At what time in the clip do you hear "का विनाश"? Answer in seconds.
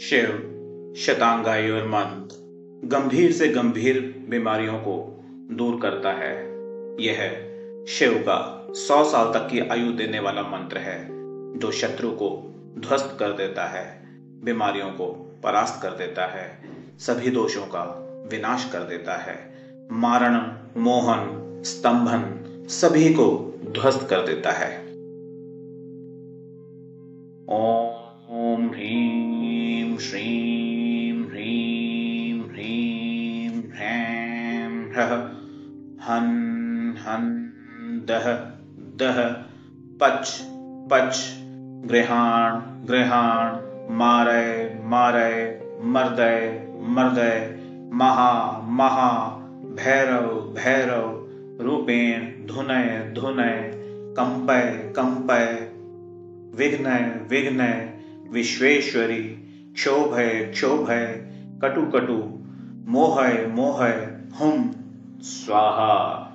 17.66-18.70